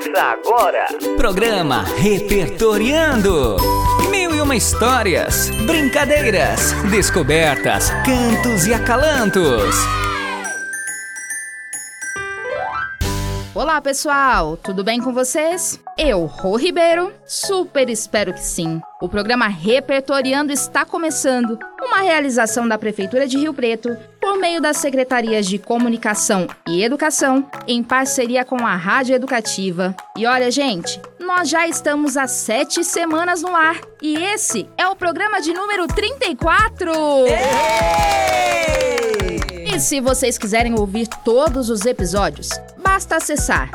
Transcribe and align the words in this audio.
Ouça 0.00 0.22
agora. 0.22 0.86
Programa 1.18 1.82
Repertoriando. 1.82 3.58
Mil 4.10 4.34
e 4.34 4.40
uma 4.40 4.56
histórias, 4.56 5.50
brincadeiras, 5.66 6.72
descobertas, 6.90 7.90
cantos 8.06 8.66
e 8.66 8.72
acalantos. 8.72 9.76
Olá, 13.54 13.78
pessoal! 13.82 14.56
Tudo 14.56 14.82
bem 14.82 15.02
com 15.02 15.12
vocês? 15.12 15.78
Eu, 15.98 16.24
Rô 16.24 16.56
Ribeiro, 16.56 17.12
super 17.26 17.90
espero 17.90 18.32
que 18.32 18.40
sim. 18.40 18.80
O 19.02 19.08
programa 19.08 19.48
Repertoriando 19.48 20.50
está 20.50 20.86
começando, 20.86 21.58
uma 21.78 22.00
realização 22.00 22.66
da 22.66 22.78
Prefeitura 22.78 23.28
de 23.28 23.36
Rio 23.36 23.52
Preto, 23.52 23.94
por 24.20 24.38
meio 24.38 24.60
das 24.60 24.76
Secretarias 24.76 25.46
de 25.46 25.58
Comunicação 25.58 26.46
e 26.68 26.82
Educação, 26.82 27.48
em 27.66 27.82
parceria 27.82 28.44
com 28.44 28.66
a 28.66 28.76
Rádio 28.76 29.14
Educativa. 29.14 29.96
E 30.16 30.26
olha, 30.26 30.50
gente, 30.50 31.00
nós 31.18 31.48
já 31.48 31.66
estamos 31.66 32.16
há 32.16 32.26
sete 32.26 32.84
semanas 32.84 33.42
no 33.42 33.54
ar 33.56 33.76
e 34.02 34.16
esse 34.16 34.68
é 34.76 34.86
o 34.86 34.94
programa 34.96 35.40
de 35.40 35.52
número 35.52 35.86
34! 35.86 36.92
E 39.72 39.78
se 39.80 40.00
vocês 40.00 40.36
quiserem 40.36 40.78
ouvir 40.78 41.06
todos 41.24 41.70
os 41.70 41.86
episódios, 41.86 42.48
basta 42.82 43.16
acessar 43.16 43.70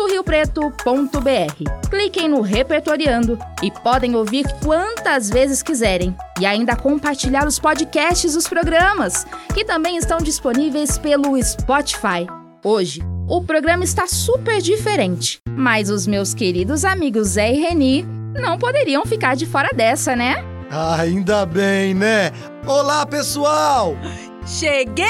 digital.educacal.riopreto.br. 0.00 1.88
Cliquem 1.90 2.28
no 2.28 2.40
Repertoriando 2.40 3.38
e 3.62 3.70
podem 3.70 4.16
ouvir 4.16 4.46
quantas 4.62 5.28
vezes 5.28 5.62
quiserem. 5.62 6.16
E 6.40 6.46
ainda 6.46 6.76
compartilhar 6.76 7.46
os 7.46 7.58
podcasts 7.58 8.34
dos 8.34 8.48
programas, 8.48 9.26
que 9.54 9.64
também 9.64 9.96
estão 9.96 10.18
disponíveis 10.18 10.96
pelo 10.98 11.42
Spotify. 11.42 12.26
Hoje, 12.64 13.02
o 13.28 13.42
programa 13.42 13.84
está 13.84 14.06
super 14.06 14.60
diferente, 14.60 15.40
mas 15.48 15.90
os 15.90 16.06
meus 16.06 16.34
queridos 16.34 16.84
amigos 16.84 17.28
Zé 17.28 17.52
e 17.52 17.60
Reni 17.60 18.06
não 18.34 18.58
poderiam 18.58 19.04
ficar 19.04 19.34
de 19.34 19.46
fora 19.46 19.70
dessa, 19.74 20.14
né? 20.14 20.44
Ainda 20.70 21.44
bem, 21.46 21.94
né? 21.94 22.30
Olá, 22.66 23.04
pessoal! 23.06 23.96
Cheguei! 24.46 25.06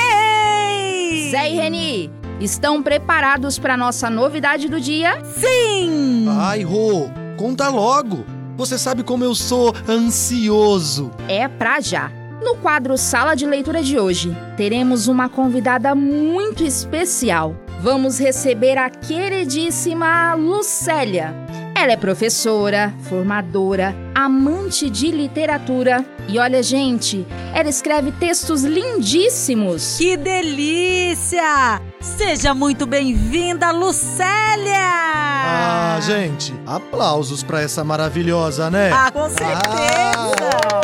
Zé 1.31 1.51
e 1.51 1.57
Reni, 1.57 2.11
estão 2.41 2.83
preparados 2.83 3.59
para 3.59 3.77
nossa 3.77 4.09
novidade 4.09 4.69
do 4.69 4.81
dia? 4.81 5.23
Sim! 5.25 6.27
Ai, 6.29 6.63
Rô, 6.63 7.09
conta 7.37 7.69
logo! 7.69 8.25
Você 8.57 8.79
sabe 8.79 9.03
como 9.03 9.25
eu 9.25 9.35
sou 9.35 9.75
ansioso. 9.89 11.11
É 11.29 11.49
pra 11.49 11.81
já. 11.81 12.11
No 12.43 12.57
quadro 12.57 12.97
Sala 12.97 13.35
de 13.35 13.47
Leitura 13.47 13.83
de 13.83 13.99
hoje, 13.99 14.37
teremos 14.57 15.09
uma 15.09 15.29
convidada 15.29 15.95
muito 15.95 16.65
especial. 16.65 17.55
Vamos 17.81 18.19
receber 18.19 18.77
a 18.79 18.91
queridíssima 18.91 20.35
Lucélia. 20.35 21.35
Ela 21.75 21.93
é 21.93 21.97
professora, 21.97 22.93
formadora, 23.09 23.95
amante 24.15 24.91
de 24.91 25.11
literatura 25.11 26.05
e 26.29 26.39
olha, 26.39 26.63
gente, 26.63 27.27
ela 27.55 27.71
escreve 27.71 28.13
textos 28.13 28.63
lindíssimos. 28.63 29.97
Que 29.97 30.17
delícia! 30.17 31.81
Seja 32.01 32.55
muito 32.55 32.87
bem-vinda, 32.87 33.71
Lucélia! 33.71 34.75
Ah, 34.75 35.99
gente, 36.01 36.55
aplausos 36.67 37.43
pra 37.43 37.61
essa 37.61 37.85
maravilhosa, 37.85 38.71
né? 38.71 38.91
Ah, 38.91 39.11
com 39.11 39.29
certeza! 39.29 40.81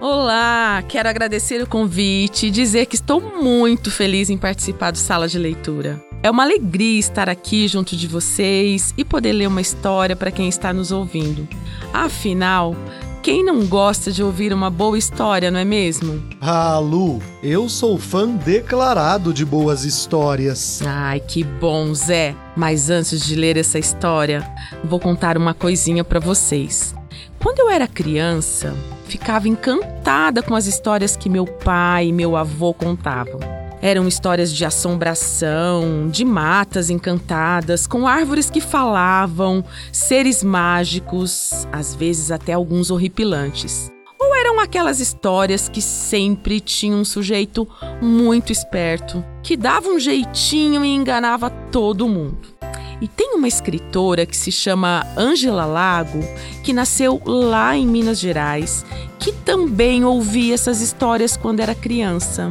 Olá, 0.00 0.82
quero 0.88 1.08
agradecer 1.08 1.62
o 1.62 1.68
convite 1.68 2.48
e 2.48 2.50
dizer 2.50 2.86
que 2.86 2.96
estou 2.96 3.20
muito 3.20 3.92
feliz 3.92 4.28
em 4.28 4.36
participar 4.36 4.90
do 4.90 4.98
Sala 4.98 5.28
de 5.28 5.38
Leitura. 5.38 6.04
É 6.20 6.28
uma 6.28 6.42
alegria 6.42 6.98
estar 6.98 7.28
aqui 7.28 7.68
junto 7.68 7.96
de 7.96 8.08
vocês 8.08 8.92
e 8.96 9.04
poder 9.04 9.32
ler 9.32 9.46
uma 9.46 9.60
história 9.60 10.16
para 10.16 10.32
quem 10.32 10.48
está 10.48 10.72
nos 10.72 10.90
ouvindo. 10.90 11.48
Afinal, 11.92 12.74
quem 13.22 13.44
não 13.44 13.64
gosta 13.64 14.10
de 14.10 14.20
ouvir 14.20 14.52
uma 14.52 14.68
boa 14.68 14.98
história, 14.98 15.48
não 15.48 15.60
é 15.60 15.64
mesmo? 15.64 16.20
Ah, 16.40 16.78
Lu, 16.78 17.22
eu 17.40 17.68
sou 17.68 17.96
fã 17.96 18.28
declarado 18.28 19.32
de 19.32 19.44
boas 19.44 19.84
histórias. 19.84 20.82
Ai, 20.84 21.20
que 21.20 21.44
bom, 21.44 21.94
Zé. 21.94 22.34
Mas 22.56 22.90
antes 22.90 23.24
de 23.24 23.36
ler 23.36 23.56
essa 23.56 23.78
história, 23.78 24.44
vou 24.84 24.98
contar 24.98 25.38
uma 25.38 25.54
coisinha 25.54 26.02
para 26.02 26.18
vocês. 26.18 26.96
Quando 27.38 27.60
eu 27.60 27.70
era 27.70 27.86
criança, 27.86 28.74
ficava 29.06 29.48
encantada 29.48 30.42
com 30.42 30.56
as 30.56 30.66
histórias 30.66 31.16
que 31.16 31.28
meu 31.28 31.46
pai 31.46 32.08
e 32.08 32.12
meu 32.12 32.36
avô 32.36 32.74
contavam. 32.74 33.38
Eram 33.82 34.06
histórias 34.06 34.52
de 34.52 34.64
assombração, 34.64 36.08
de 36.08 36.24
matas 36.24 36.88
encantadas, 36.88 37.84
com 37.84 38.06
árvores 38.06 38.48
que 38.48 38.60
falavam, 38.60 39.64
seres 39.90 40.44
mágicos, 40.44 41.66
às 41.72 41.92
vezes 41.92 42.30
até 42.30 42.52
alguns 42.52 42.92
horripilantes. 42.92 43.90
Ou 44.20 44.36
eram 44.36 44.60
aquelas 44.60 45.00
histórias 45.00 45.68
que 45.68 45.82
sempre 45.82 46.60
tinham 46.60 47.00
um 47.00 47.04
sujeito 47.04 47.68
muito 48.00 48.52
esperto, 48.52 49.24
que 49.42 49.56
dava 49.56 49.88
um 49.88 49.98
jeitinho 49.98 50.84
e 50.84 50.94
enganava 50.94 51.50
todo 51.50 52.08
mundo. 52.08 52.54
E 53.00 53.08
tem 53.08 53.34
uma 53.34 53.48
escritora 53.48 54.24
que 54.24 54.36
se 54.36 54.52
chama 54.52 55.04
Ângela 55.18 55.64
Lago, 55.64 56.20
que 56.62 56.72
nasceu 56.72 57.20
lá 57.26 57.76
em 57.76 57.84
Minas 57.84 58.20
Gerais, 58.20 58.86
que 59.18 59.32
também 59.32 60.04
ouvia 60.04 60.54
essas 60.54 60.80
histórias 60.80 61.36
quando 61.36 61.58
era 61.58 61.74
criança. 61.74 62.48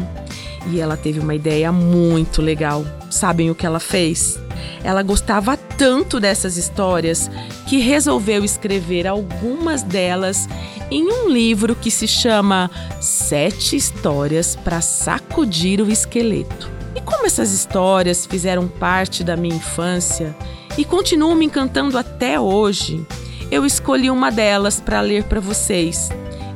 E 0.68 0.80
ela 0.80 0.96
teve 0.96 1.20
uma 1.20 1.34
ideia 1.34 1.72
muito 1.72 2.42
legal. 2.42 2.86
Sabem 3.10 3.50
o 3.50 3.56
que 3.56 3.66
ela 3.66 3.80
fez? 3.80 4.40
Ela 4.84 5.02
gostava 5.02 5.58
tanto 5.58 6.20
dessas 6.20 6.58
histórias 6.58 7.30
que 7.68 7.80
resolveu 7.80 8.44
escrever 8.44 9.08
algumas 9.08 9.84
delas 9.84 10.48
em 10.90 11.12
um 11.12 11.30
livro 11.30 11.76
que 11.76 11.90
se 11.90 12.08
chama 12.08 12.70
Sete 13.00 13.76
Histórias 13.76 14.56
para 14.56 14.82
Sacudir 14.82 15.82
o 15.82 15.90
Esqueleto. 15.90 16.70
E 16.96 17.02
como 17.02 17.26
essas 17.26 17.52
histórias 17.52 18.26
fizeram 18.26 18.68
parte 18.68 19.24
da 19.24 19.38
minha 19.38 19.56
infância 19.56 20.36
e 20.78 20.84
continuam 20.84 21.36
me 21.36 21.46
encantando 21.46 21.98
até 21.98 22.40
hoje, 22.40 23.06
eu 23.50 23.66
escolhi 23.66 24.10
uma 24.10 24.32
delas 24.32 24.80
para 24.80 25.02
ler 25.02 25.24
para 25.24 25.40
vocês. 25.40 26.10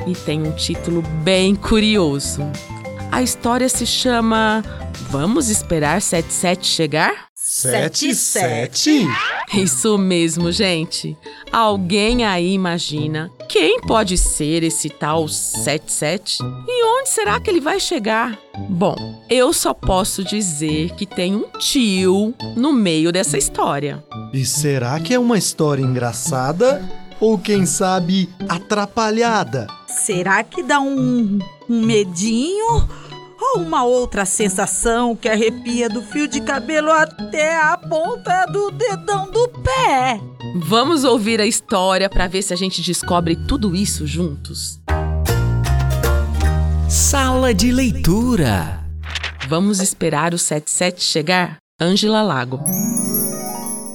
E 0.05 0.13
tem 0.13 0.43
um 0.43 0.51
título 0.51 1.01
bem 1.23 1.55
curioso. 1.55 2.41
A 3.15 3.21
história 3.21 3.69
se 3.69 3.85
chama 3.85 4.61
Vamos 5.09 5.47
esperar 5.49 6.01
77 6.01 6.67
chegar? 6.67 7.27
Sete, 7.33 8.13
sete? 8.13 9.07
Isso 9.53 9.97
mesmo, 9.97 10.51
gente. 10.51 11.15
Alguém 11.49 12.25
aí 12.25 12.51
imagina 12.51 13.31
quem 13.47 13.79
pode 13.79 14.17
ser 14.17 14.63
esse 14.63 14.89
tal 14.89 15.29
77? 15.29 16.39
E 16.67 16.85
onde 16.99 17.07
será 17.07 17.39
que 17.39 17.49
ele 17.49 17.61
vai 17.61 17.79
chegar? 17.79 18.37
Bom, 18.67 19.23
eu 19.29 19.53
só 19.53 19.73
posso 19.73 20.21
dizer 20.21 20.89
que 20.95 21.05
tem 21.05 21.37
um 21.37 21.47
tio 21.57 22.33
no 22.57 22.73
meio 22.73 23.13
dessa 23.13 23.37
história. 23.37 24.03
E 24.33 24.45
será 24.45 24.99
que 24.99 25.13
é 25.13 25.19
uma 25.19 25.37
história 25.37 25.81
engraçada? 25.81 26.83
Ou 27.21 27.37
quem 27.37 27.65
sabe 27.65 28.29
atrapalhada? 28.49 29.67
Será 29.87 30.43
que 30.43 30.61
dá 30.61 30.81
um, 30.81 31.39
um 31.69 31.81
medinho? 31.81 33.04
Ou 33.53 33.61
uma 33.61 33.83
outra 33.83 34.25
sensação 34.25 35.15
que 35.15 35.29
arrepia 35.29 35.87
do 35.87 36.01
fio 36.01 36.27
de 36.27 36.41
cabelo 36.41 36.91
até 36.91 37.57
a 37.57 37.77
ponta 37.77 38.45
do 38.47 38.71
dedão 38.71 39.29
do 39.29 39.47
pé? 39.49 40.19
Vamos 40.55 41.03
ouvir 41.03 41.39
a 41.39 41.45
história 41.45 42.09
para 42.09 42.27
ver 42.27 42.41
se 42.41 42.53
a 42.53 42.57
gente 42.57 42.81
descobre 42.81 43.35
tudo 43.35 43.75
isso 43.75 44.07
juntos. 44.07 44.79
Sala 46.89 47.53
de 47.53 47.71
Leitura. 47.71 48.83
Vamos 49.47 49.79
esperar 49.79 50.33
o 50.33 50.39
77 50.39 51.03
chegar? 51.03 51.57
Ângela 51.79 52.23
Lago. 52.23 52.61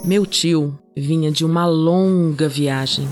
Meu 0.05 0.25
tio 0.25 0.79
vinha 0.97 1.33
de 1.33 1.45
uma 1.45 1.67
longa 1.67 2.49
viagem. 2.49 3.09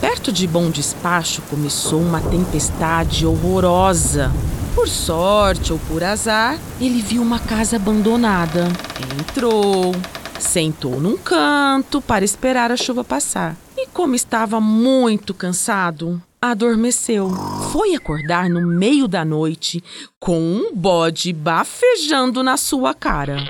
Perto 0.00 0.30
de 0.30 0.46
Bom 0.46 0.70
Despacho 0.70 1.42
começou 1.50 2.00
uma 2.00 2.20
tempestade 2.20 3.26
horrorosa. 3.26 4.30
Por 4.74 4.88
sorte 4.88 5.72
ou 5.72 5.78
por 5.80 6.02
azar, 6.02 6.58
ele 6.80 7.02
viu 7.02 7.20
uma 7.20 7.38
casa 7.38 7.76
abandonada. 7.76 8.68
Entrou, 9.20 9.92
sentou 10.38 10.98
num 10.98 11.16
canto 11.18 12.00
para 12.00 12.24
esperar 12.24 12.72
a 12.72 12.76
chuva 12.76 13.04
passar. 13.04 13.54
E 13.76 13.86
como 13.88 14.14
estava 14.14 14.60
muito 14.60 15.34
cansado, 15.34 16.20
adormeceu. 16.40 17.30
Foi 17.70 17.94
acordar 17.94 18.48
no 18.48 18.66
meio 18.66 19.06
da 19.06 19.24
noite 19.24 19.84
com 20.18 20.40
um 20.40 20.74
bode 20.74 21.32
bafejando 21.32 22.42
na 22.42 22.56
sua 22.56 22.94
cara. 22.94 23.44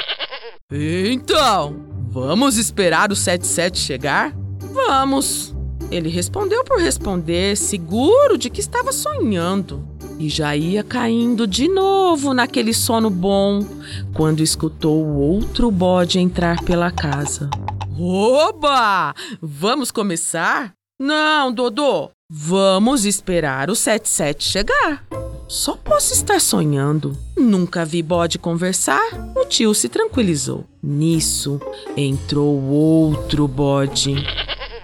Então, 0.71 1.77
vamos 2.11 2.57
esperar 2.57 3.13
o 3.13 3.17
77 3.17 3.79
chegar? 3.79 4.35
Vamos. 4.73 5.55
Ele 5.91 6.09
respondeu 6.09 6.65
por 6.65 6.81
responder, 6.81 7.57
seguro 7.57 8.39
de 8.39 8.49
que 8.49 8.61
estava 8.61 8.93
sonhando. 8.93 9.87
E 10.23 10.29
já 10.29 10.57
ia 10.57 10.85
caindo 10.85 11.49
de 11.49 11.67
novo 11.67 12.33
naquele 12.33 12.73
sono 12.73 13.11
bom 13.11 13.67
quando 14.15 14.41
escutou 14.41 15.05
o 15.05 15.19
outro 15.19 15.69
bode 15.69 16.21
entrar 16.21 16.63
pela 16.63 16.93
casa. 16.93 17.51
Oba! 17.99 19.15
Vamos 19.41 19.91
começar? 19.91 20.75
Não, 21.01 21.53
Dodô. 21.53 22.11
Vamos 22.31 23.05
esperar 23.05 23.69
o 23.69 23.75
77 23.75 24.45
chegar. 24.45 25.05
Só 25.49 25.77
posso 25.77 26.15
estar 26.15 26.41
sonhando. 26.41 27.19
Nunca 27.37 27.85
vi 27.85 28.01
bode 28.01 28.39
conversar. 28.39 29.03
O 29.37 29.45
tio 29.45 29.75
se 29.75 29.89
tranquilizou. 29.89 30.65
Nisso, 30.81 31.61
entrou 31.97 32.63
outro 32.63 33.49
bode. 33.49 34.15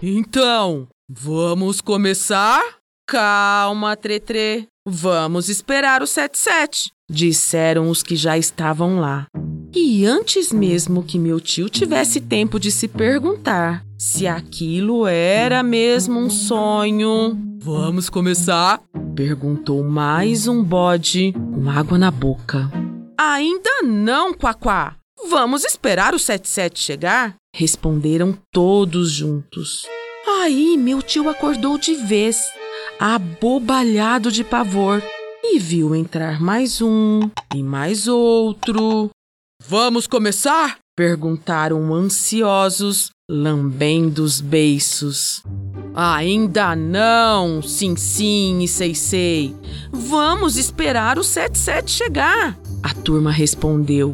Então, 0.03 0.89
vamos 1.09 1.81
começar? 1.81 2.61
Calma, 3.07 3.97
Tretre. 3.97 4.69
Vamos 4.91 5.51
esperar 5.51 6.03
o 6.03 6.07
77, 6.07 6.91
disseram 7.11 7.91
os 7.91 8.03
que 8.03 8.17
já 8.17 8.39
estavam 8.39 8.99
lá. 8.99 9.27
E 9.75 10.07
antes 10.07 10.51
mesmo 10.51 11.03
que 11.03 11.19
meu 11.19 11.39
tio 11.39 11.69
tivesse 11.69 12.23
tempo 12.23 12.59
de 12.59 12.73
se 12.73 12.89
perguntar 12.89 13.85
se 13.99 14.27
aquilo 14.27 15.07
era 15.07 15.63
mesmo 15.63 16.19
um 16.19 16.31
sonho. 16.31 17.39
Vamos 17.59 18.09
começar? 18.09 18.81
Perguntou 19.15 19.85
mais 19.85 20.49
um 20.49 20.65
bode 20.65 21.35
com 21.35 21.69
água 21.69 21.99
na 21.99 22.11
boca. 22.11 22.71
Ainda 23.19 23.83
não, 23.83 24.33
Quaquá. 24.33 24.97
Vamos 25.29 25.67
esperar 25.67 26.15
o 26.15 26.19
77 26.19 26.81
chegar? 26.81 27.35
Responderam 27.55 28.39
todos 28.51 29.11
juntos. 29.13 29.83
Aí 30.41 30.79
meu 30.79 31.03
tio 31.03 31.29
acordou 31.29 31.77
de 31.77 31.95
vez, 31.95 32.41
abobalhado 32.99 34.31
de 34.31 34.45
pavor, 34.45 35.03
e 35.43 35.59
viu 35.59 35.95
entrar 35.95 36.41
mais 36.41 36.83
um 36.83 37.21
e 37.55 37.63
mais 37.63 38.07
outro. 38.09 39.11
Vamos 39.67 40.07
começar? 40.07 40.79
Perguntaram 40.97 41.95
ansiosos, 41.95 43.11
lambendo 43.31 44.23
os 44.23 44.41
beiços. 44.41 45.43
Ainda 45.95 46.75
não, 46.75 47.63
sim, 47.63 47.97
sim 47.97 48.61
e 48.63 48.69
sei, 48.69 48.95
sei. 48.95 49.55
Vamos 49.93 50.57
esperar 50.57 51.19
o 51.19 51.25
77 51.25 51.91
chegar. 51.91 52.59
A 52.83 52.95
turma 52.95 53.31
respondeu. 53.31 54.13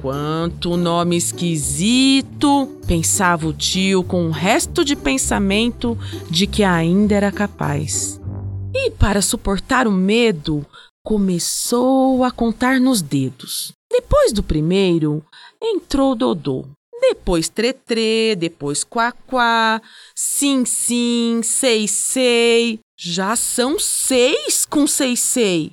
Quanto 0.00 0.76
nome 0.76 1.16
esquisito! 1.16 2.75
Pensava 2.86 3.48
o 3.48 3.52
tio 3.52 4.04
com 4.04 4.22
um 4.26 4.30
resto 4.30 4.84
de 4.84 4.94
pensamento 4.94 5.98
de 6.30 6.46
que 6.46 6.62
ainda 6.62 7.14
era 7.14 7.32
capaz. 7.32 8.20
E 8.72 8.90
para 8.92 9.20
suportar 9.20 9.88
o 9.88 9.92
medo, 9.92 10.64
começou 11.04 12.22
a 12.22 12.30
contar 12.30 12.78
nos 12.78 13.02
dedos. 13.02 13.72
Depois 13.90 14.32
do 14.32 14.42
primeiro, 14.42 15.24
entrou 15.60 16.14
Dodô. 16.14 16.66
Depois 17.00 17.48
Tretrê, 17.48 18.34
depois 18.36 18.84
Quaquá, 18.84 19.80
Sim 20.14 20.64
Sim, 20.64 21.40
Sei 21.42 21.88
Sei. 21.88 22.78
Já 22.98 23.34
são 23.36 23.78
seis 23.78 24.64
com 24.64 24.86
Sei 24.86 25.16
Sei. 25.16 25.72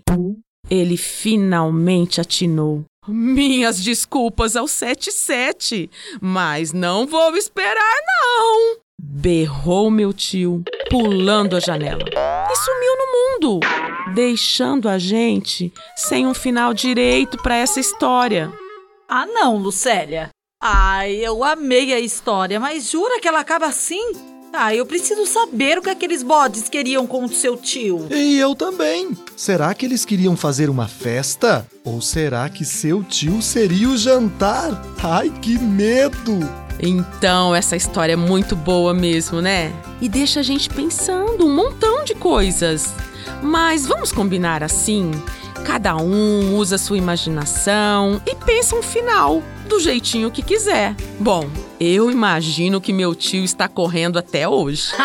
Ele 0.69 0.97
finalmente 0.97 2.19
atinou. 2.19 2.83
Minhas 3.07 3.81
desculpas 3.81 4.55
ao 4.55 4.67
77, 4.67 5.89
mas 6.21 6.71
não 6.71 7.05
vou 7.05 7.35
esperar 7.35 7.95
não. 8.07 8.77
Berrou 8.97 9.91
meu 9.91 10.13
tio, 10.13 10.63
pulando 10.89 11.57
a 11.57 11.59
janela. 11.59 12.03
E 12.09 12.55
sumiu 12.55 12.97
no 12.97 13.49
mundo, 13.49 13.59
deixando 14.13 14.87
a 14.87 14.97
gente 14.97 15.73
sem 15.95 16.25
um 16.25 16.33
final 16.33 16.73
direito 16.73 17.37
para 17.37 17.57
essa 17.57 17.79
história. 17.79 18.51
Ah, 19.09 19.25
não, 19.25 19.57
Lucélia. 19.57 20.29
Ai, 20.61 21.15
eu 21.15 21.43
amei 21.43 21.93
a 21.93 21.99
história, 21.99 22.57
mas 22.57 22.89
jura 22.89 23.19
que 23.19 23.27
ela 23.27 23.41
acaba 23.41 23.65
assim? 23.65 24.32
Ah, 24.55 24.75
eu 24.75 24.85
preciso 24.85 25.25
saber 25.25 25.79
o 25.79 25.81
que 25.81 25.89
aqueles 25.89 26.21
bodes 26.21 26.69
queriam 26.69 27.07
com 27.07 27.25
o 27.25 27.27
seu 27.27 27.57
tio. 27.57 28.05
E 28.11 28.37
eu 28.37 28.53
também. 28.53 29.17
Será 29.35 29.73
que 29.73 29.83
eles 29.83 30.05
queriam 30.05 30.37
fazer 30.37 30.69
uma 30.69 30.87
festa? 30.87 31.67
Ou 31.83 31.99
será 31.99 32.47
que 32.49 32.63
seu 32.63 33.03
tio 33.03 33.41
seria 33.41 33.89
o 33.89 33.97
jantar? 33.97 34.79
Ai, 35.01 35.31
que 35.41 35.57
medo! 35.57 36.37
Então, 36.79 37.55
essa 37.55 37.75
história 37.75 38.13
é 38.13 38.15
muito 38.15 38.55
boa 38.55 38.93
mesmo, 38.93 39.41
né? 39.41 39.73
E 39.99 40.07
deixa 40.07 40.41
a 40.41 40.43
gente 40.43 40.69
pensando 40.69 41.47
um 41.47 41.55
montão 41.55 42.03
de 42.03 42.13
coisas. 42.13 42.93
Mas 43.41 43.87
vamos 43.87 44.11
combinar 44.11 44.61
assim? 44.61 45.09
Cada 45.65 45.95
um 45.95 46.55
usa 46.55 46.77
sua 46.77 46.99
imaginação 46.99 48.21
e 48.23 48.35
pensa 48.35 48.75
um 48.75 48.83
final 48.83 49.41
do 49.67 49.79
jeitinho 49.79 50.29
que 50.29 50.43
quiser. 50.43 50.95
Bom, 51.19 51.49
eu 51.83 52.09
imagino 52.09 52.79
que 52.79 52.93
meu 52.93 53.13
tio 53.13 53.43
está 53.43 53.67
correndo 53.67 54.17
até 54.17 54.47
hoje. 54.47 54.91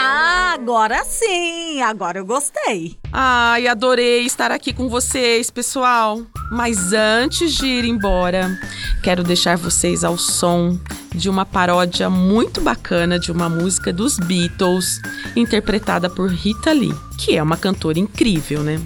Ah, 0.50 0.54
agora 0.54 1.04
sim! 1.04 1.82
Agora 1.82 2.18
eu 2.18 2.24
gostei. 2.24 2.96
Ai, 3.12 3.66
adorei 3.66 4.24
estar 4.24 4.50
aqui 4.50 4.72
com 4.72 4.88
vocês, 4.88 5.50
pessoal. 5.50 6.22
Mas 6.50 6.92
antes 6.92 7.54
de 7.54 7.66
ir 7.66 7.84
embora, 7.84 8.58
quero 9.02 9.22
deixar 9.22 9.58
vocês 9.58 10.04
ao 10.04 10.16
som 10.16 10.78
de 11.14 11.28
uma 11.28 11.44
paródia 11.44 12.08
muito 12.08 12.60
bacana 12.60 13.18
de 13.18 13.30
uma 13.30 13.48
música 13.48 13.92
dos 13.92 14.18
Beatles, 14.18 15.00
interpretada 15.36 16.08
por 16.08 16.30
Rita 16.30 16.72
Lee, 16.72 16.94
que 17.18 17.36
é 17.36 17.42
uma 17.42 17.56
cantora 17.56 17.98
incrível, 17.98 18.62
né? 18.62 18.80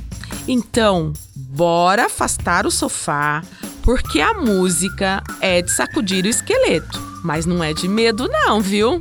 Então, 0.48 1.12
bora 1.34 2.06
afastar 2.06 2.66
o 2.66 2.70
sofá, 2.70 3.42
porque 3.82 4.20
a 4.20 4.34
música 4.34 5.22
é 5.40 5.62
de 5.62 5.70
sacudir 5.70 6.24
o 6.24 6.28
esqueleto, 6.28 7.11
mas 7.22 7.46
não 7.46 7.62
é 7.62 7.72
de 7.72 7.88
medo, 7.88 8.28
não, 8.28 8.60
viu? 8.60 9.00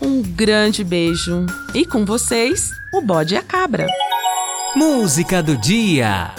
Um 0.00 0.20
grande 0.20 0.82
beijo 0.82 1.46
e 1.74 1.86
com 1.86 2.04
vocês, 2.04 2.70
o 2.92 3.00
bode 3.00 3.34
e 3.34 3.36
a 3.36 3.42
cabra. 3.42 3.86
Música 4.74 5.42
do 5.42 5.56
dia. 5.56 6.32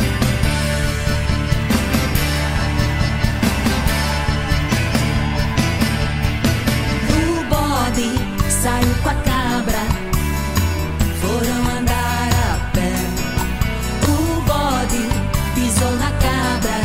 O 7.09 7.43
bode 7.45 8.09
saiu 8.51 8.93
com 9.01 9.09
a 9.09 9.15
cabra, 9.15 9.79
foram 11.21 11.77
andar 11.77 12.29
a 12.51 12.71
pé. 12.73 12.91
O 14.09 14.41
bode 14.41 15.03
pisou 15.55 15.91
na 15.97 16.11
cabra, 16.11 16.77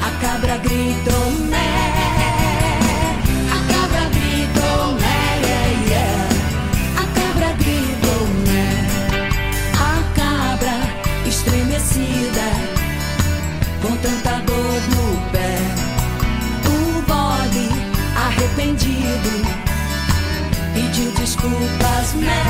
a 0.00 0.10
cabra 0.20 0.56
gritou 0.58 1.21
arrependido 19.22 19.62
pediu 20.74 21.10
desculpas, 21.12 22.14
né? 22.14 22.42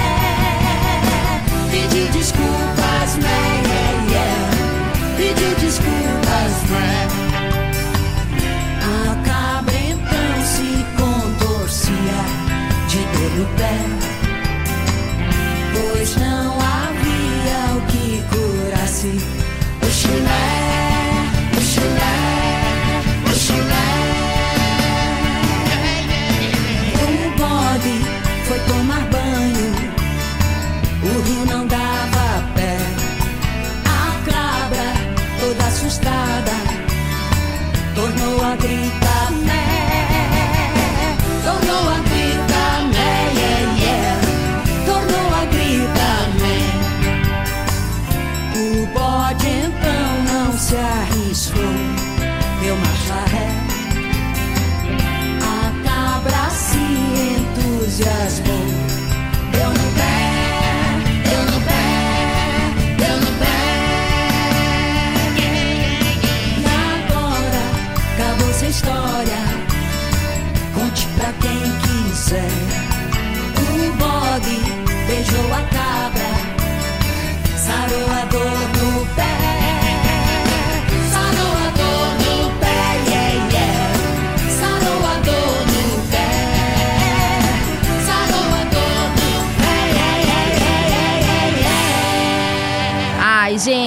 Pediu 1.70 2.06
desculpas, 2.08 3.16
né? 3.16 3.62
Yeah, 3.66 4.12
yeah. 4.12 5.16
Pediu 5.16 5.54
desculpas, 5.56 6.52
né? 6.70 7.08
A 8.82 9.14
cabra 9.26 9.78
então 9.78 10.44
se 10.44 10.84
contorcia 10.96 12.20
de 12.88 12.98
dor 12.98 13.30
no 13.36 13.46
pé, 13.56 13.74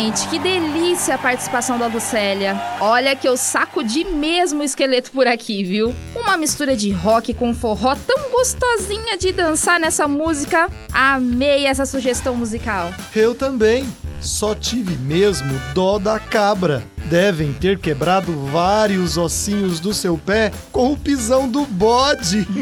gente, 0.06 0.28
que 0.28 0.38
delícia 0.38 1.16
a 1.16 1.18
participação 1.18 1.80
da 1.80 1.88
Lucélia. 1.88 2.56
Olha 2.80 3.16
que 3.16 3.28
eu 3.28 3.36
sacudi 3.36 4.06
mesmo 4.06 4.62
o 4.62 4.64
esqueleto 4.64 5.12
por 5.12 5.26
aqui, 5.26 5.64
viu? 5.64 5.96
Uma 6.16 6.38
mistura 6.38 6.76
de 6.76 6.92
rock 6.92 7.34
com 7.34 7.54
forró 7.54 7.96
tão 7.96 8.30
gostosinha 8.30 9.18
de 9.18 9.32
dançar 9.32 9.80
nessa 9.80 10.08
música. 10.08 10.70
Amei 10.94 11.66
essa 11.66 11.86
sugestão 11.86 12.36
musical. 12.36 12.94
Eu 13.16 13.34
também. 13.34 13.88
Só 14.22 14.56
tive 14.56 14.96
mesmo 14.96 15.60
dó 15.74 16.00
da 16.00 16.20
cabra. 16.20 16.84
Devem 17.06 17.54
ter 17.54 17.78
quebrado 17.78 18.32
vários 18.48 19.18
ossinhos 19.18 19.80
do 19.80 19.94
seu 19.94 20.18
pé 20.18 20.52
com 20.72 20.94
o 20.94 20.98
pisão 20.98 21.48
do 21.50 21.66
bode. 21.66 22.48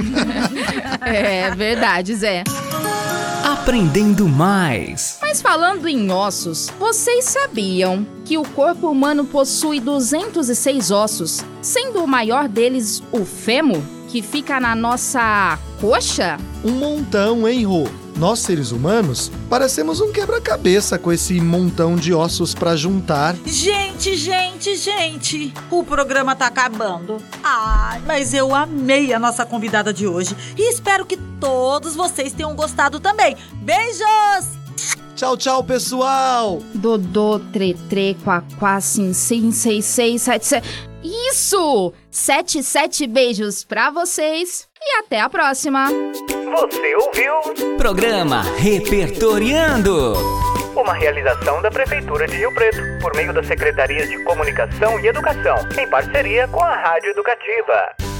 É 1.05 1.53
verdade, 1.53 2.15
Zé. 2.15 2.43
Aprendendo 3.43 4.27
mais. 4.27 5.19
Mas 5.33 5.41
falando 5.41 5.87
em 5.87 6.11
ossos, 6.11 6.69
vocês 6.77 7.25
sabiam 7.25 8.05
que 8.23 8.37
o 8.37 8.47
corpo 8.49 8.87
humano 8.87 9.25
possui 9.25 9.79
206 9.79 10.91
ossos, 10.91 11.43
sendo 11.59 12.03
o 12.03 12.07
maior 12.07 12.47
deles 12.47 13.01
o 13.11 13.25
fêmur, 13.25 13.81
que 14.09 14.21
fica 14.21 14.59
na 14.59 14.75
nossa 14.75 15.57
coxa? 15.81 16.37
Um 16.63 16.73
montão, 16.73 17.47
hein, 17.47 17.65
Rô? 17.65 17.87
Nós, 18.15 18.41
seres 18.41 18.71
humanos, 18.71 19.31
parecemos 19.49 19.99
um 19.99 20.11
quebra-cabeça 20.11 20.99
com 20.99 21.11
esse 21.11 21.41
montão 21.41 21.95
de 21.95 22.13
ossos 22.13 22.53
pra 22.53 22.75
juntar. 22.75 23.35
Gente, 23.43 24.15
gente, 24.15 24.75
gente, 24.75 25.51
o 25.71 25.83
programa 25.83 26.35
tá 26.35 26.45
acabando. 26.45 27.17
Ai, 27.43 27.99
mas 28.05 28.35
eu 28.35 28.53
amei 28.53 29.11
a 29.11 29.17
nossa 29.17 29.47
convidada 29.47 29.91
de 29.91 30.05
hoje 30.05 30.37
e 30.55 30.69
espero 30.69 31.07
que 31.07 31.17
todos 31.17 31.95
vocês 31.95 32.33
tenham 32.33 32.53
gostado 32.53 32.99
também. 32.99 33.35
Beijos! 33.63 34.62
Tchau, 35.15 35.37
tchau, 35.37 35.63
pessoal! 35.63 36.59
Dodô, 36.73 37.39
tretre, 37.51 38.17
quaquá, 38.23 38.81
sim, 38.81 39.13
sim, 39.13 39.51
seis, 39.51 39.85
seis, 39.85 40.21
sete, 40.23 40.45
sete. 40.45 40.67
Isso! 41.03 41.93
Sete, 42.09 42.63
sete 42.63 43.05
beijos 43.05 43.63
pra 43.63 43.91
vocês 43.91 44.67
e 44.81 44.99
até 44.99 45.19
a 45.21 45.29
próxima! 45.29 45.87
Você 45.87 46.95
ouviu 46.95 47.77
Programa 47.77 48.41
Repertoriando. 48.57 50.13
uma 50.75 50.93
realização 50.93 51.61
da 51.61 51.69
Prefeitura 51.69 52.27
de 52.27 52.37
Rio 52.37 52.53
Preto, 52.53 52.81
por 52.99 53.15
meio 53.15 53.31
das 53.33 53.45
Secretarias 53.45 54.09
de 54.09 54.23
Comunicação 54.23 54.99
e 54.99 55.07
Educação, 55.07 55.57
em 55.79 55.87
parceria 55.89 56.47
com 56.47 56.61
a 56.63 56.75
Rádio 56.75 57.11
Educativa. 57.11 58.12